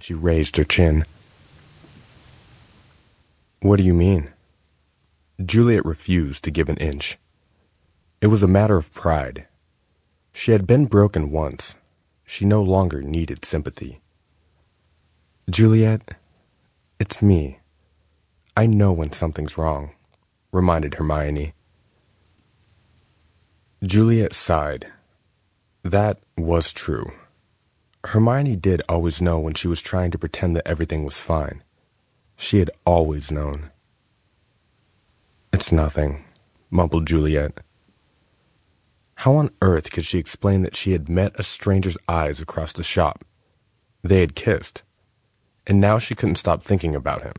[0.00, 1.04] She raised her chin.
[3.60, 4.32] What do you mean?
[5.44, 7.18] Juliet refused to give an inch.
[8.20, 9.46] It was a matter of pride.
[10.32, 11.76] She had been broken once.
[12.24, 14.00] She no longer needed sympathy.
[15.50, 16.16] Juliet,
[17.00, 17.60] it's me.
[18.56, 19.92] I know when something's wrong,
[20.52, 21.54] reminded Hermione.
[23.82, 24.92] Juliet sighed.
[25.82, 27.12] That was true.
[28.04, 31.62] Hermione did always know when she was trying to pretend that everything was fine.
[32.36, 33.70] She had always known.
[35.52, 36.24] It's nothing,
[36.70, 37.58] mumbled Juliet.
[39.16, 42.84] How on earth could she explain that she had met a stranger's eyes across the
[42.84, 43.24] shop?
[44.02, 44.84] They had kissed,
[45.66, 47.34] and now she couldn't stop thinking about him.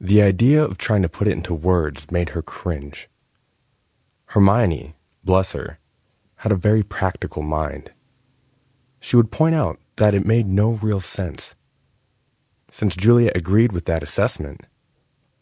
[0.00, 3.08] The idea of trying to put it into words made her cringe.
[4.26, 5.78] Hermione, bless her,
[6.36, 7.92] had a very practical mind.
[9.04, 11.54] She would point out that it made no real sense.
[12.70, 14.62] Since Juliet agreed with that assessment,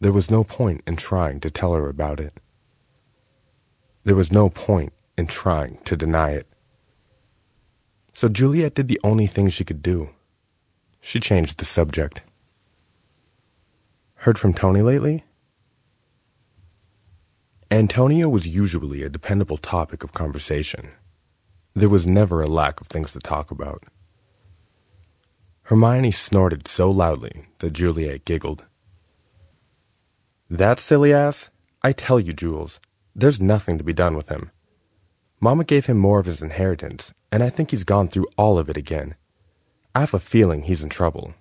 [0.01, 2.41] there was no point in trying to tell her about it.
[4.03, 6.45] There was no point in trying to deny it.
[8.11, 10.09] So Juliet did the only thing she could do.
[10.99, 12.21] She changed the subject.
[14.15, 15.23] Heard from Tony lately?
[17.71, 20.89] Antonio was usually a dependable topic of conversation.
[21.75, 23.83] There was never a lack of things to talk about.
[25.63, 28.65] Hermione snorted so loudly that Juliet giggled.
[30.49, 31.49] That silly ass?
[31.81, 32.79] I tell you, Jules,
[33.15, 34.51] there's nothing to be done with him.
[35.39, 38.69] Mama gave him more of his inheritance, and I think he's gone through all of
[38.69, 39.15] it again.
[39.95, 41.33] I have a feeling he's in trouble.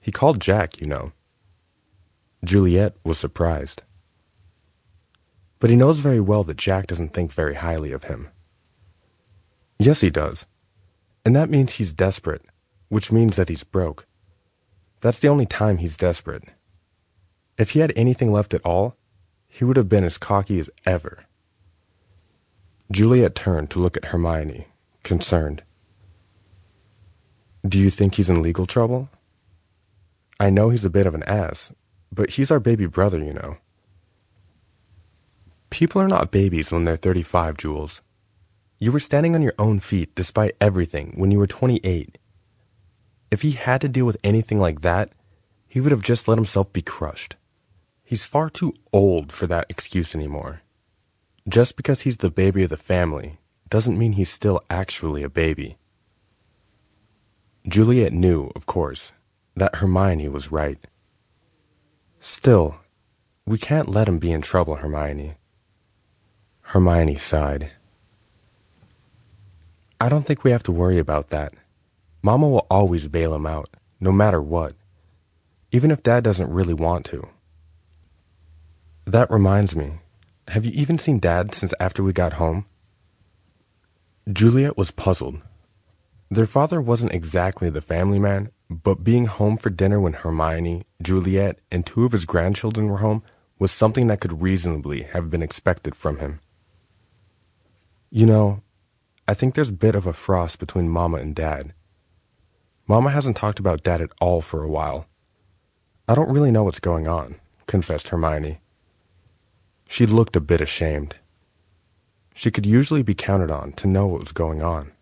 [0.00, 1.12] He called Jack, you know.
[2.44, 3.82] Juliet was surprised.
[5.60, 8.30] But he knows very well that Jack doesn't think very highly of him.
[9.78, 10.46] Yes, he does.
[11.24, 12.42] And that means he's desperate,
[12.88, 14.06] which means that he's broke.
[15.00, 16.44] That's the only time he's desperate.
[17.58, 18.96] If he had anything left at all,
[19.46, 21.24] he would have been as cocky as ever.
[22.90, 24.66] Juliet turned to look at Hermione,
[25.02, 25.62] concerned.
[27.66, 29.08] Do you think he's in legal trouble?
[30.38, 31.72] I know he's a bit of an ass,
[32.12, 33.56] but he's our baby brother, you know.
[35.70, 38.02] People are not babies when they're 35, Jules.
[38.84, 42.18] You were standing on your own feet despite everything when you were 28.
[43.30, 45.08] If he had to deal with anything like that,
[45.66, 47.36] he would have just let himself be crushed.
[48.02, 50.60] He's far too old for that excuse anymore.
[51.48, 53.38] Just because he's the baby of the family
[53.70, 55.78] doesn't mean he's still actually a baby.
[57.66, 59.14] Juliet knew, of course,
[59.56, 60.78] that Hermione was right.
[62.18, 62.80] Still,
[63.46, 65.36] we can't let him be in trouble, Hermione.
[66.60, 67.70] Hermione sighed.
[70.04, 71.54] I don't think we have to worry about that.
[72.22, 74.74] Mama will always bail him out, no matter what,
[75.72, 77.26] even if Dad doesn't really want to.
[79.06, 80.00] That reminds me,
[80.48, 82.66] have you even seen Dad since after we got home?
[84.30, 85.40] Juliet was puzzled.
[86.28, 91.60] Their father wasn't exactly the family man, but being home for dinner when Hermione, Juliet,
[91.72, 93.22] and two of his grandchildren were home
[93.58, 96.40] was something that could reasonably have been expected from him.
[98.10, 98.63] You know,
[99.26, 101.72] I think there's a bit of a frost between Mama and Dad.
[102.86, 105.06] Mama hasn't talked about Dad at all for a while.
[106.06, 108.60] I don't really know what's going on, confessed Hermione.
[109.88, 111.16] She looked a bit ashamed.
[112.34, 114.92] She could usually be counted on to know what was going on.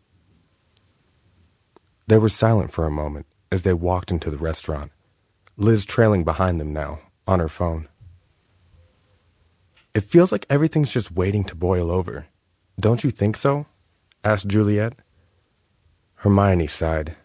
[2.07, 4.93] They were silent for a moment as they walked into the restaurant,
[5.57, 7.89] Liz trailing behind them now, on her phone.
[9.95, 12.27] It feels like everything's just waiting to boil over.
[12.79, 13.67] Don't you think so?
[14.25, 14.95] Asked Juliet.
[16.15, 17.17] Hermione sighed.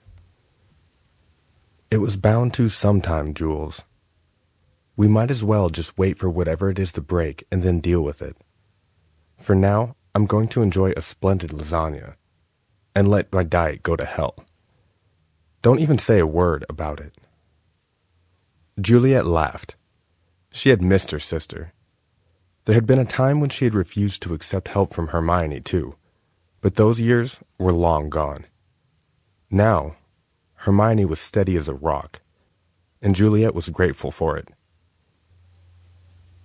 [1.92, 3.86] It was bound to sometime, Jules.
[4.96, 8.02] We might as well just wait for whatever it is to break and then deal
[8.02, 8.36] with it.
[9.38, 12.16] For now, I'm going to enjoy a splendid lasagna
[12.96, 14.44] and let my diet go to hell.
[15.62, 17.14] Don't even say a word about it.
[18.82, 19.76] Juliet laughed.
[20.50, 21.74] She had missed her sister.
[22.66, 25.96] There had been a time when she had refused to accept help from Hermione, too
[26.68, 28.46] but those years were long gone.
[29.50, 29.96] Now,
[30.56, 32.20] Hermione was steady as a rock,
[33.02, 34.50] and Juliet was grateful for it.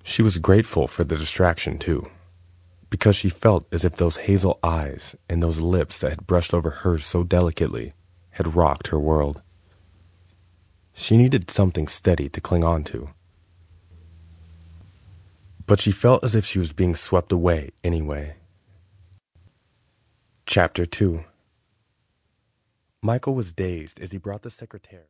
[0.05, 2.09] She was grateful for the distraction, too,
[2.89, 6.71] because she felt as if those hazel eyes and those lips that had brushed over
[6.71, 7.93] hers so delicately
[8.31, 9.43] had rocked her world.
[10.93, 13.09] She needed something steady to cling on to.
[15.67, 18.37] But she felt as if she was being swept away anyway.
[20.45, 21.25] Chapter 2
[23.01, 25.01] Michael was dazed as he brought the secretary.